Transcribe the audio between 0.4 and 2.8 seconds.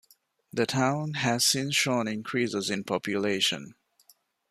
The town has since shown increases